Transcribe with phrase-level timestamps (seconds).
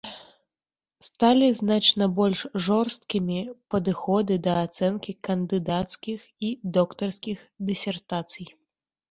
[1.07, 3.37] Сталі значна больш жорсткімі
[3.75, 8.53] падыходы да ацэнкі кандыдацкіх і доктарскіх дысертацый.